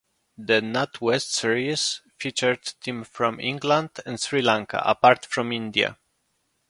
[0.39, 5.99] The NatWest Series featured teams from England and Sri Lanka, apart from India.